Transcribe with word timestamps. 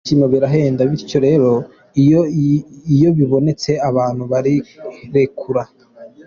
Ibyishimo 0.03 0.25
birahenda 0.33 0.81
bityo 0.89 1.17
rero 1.27 1.51
iyo 2.95 3.09
bibonetse 3.17 3.71
abantu 3.89 4.23
barirekura. 4.31 5.63